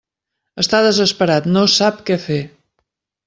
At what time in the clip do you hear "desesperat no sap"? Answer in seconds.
0.87-2.01